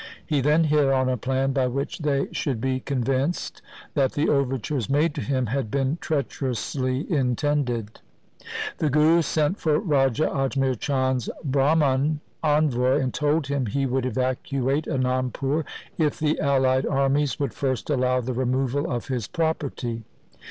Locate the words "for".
9.59-9.77